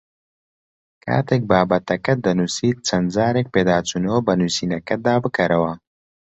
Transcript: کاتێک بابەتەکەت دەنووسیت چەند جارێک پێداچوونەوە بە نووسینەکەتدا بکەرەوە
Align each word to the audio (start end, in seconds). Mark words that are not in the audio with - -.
کاتێک 1.03 1.41
بابەتەکەت 1.49 2.17
دەنووسیت 2.25 2.77
چەند 2.87 3.07
جارێک 3.15 3.47
پێداچوونەوە 3.53 4.19
بە 4.27 4.33
نووسینەکەتدا 4.39 5.15
بکەرەوە 5.23 5.73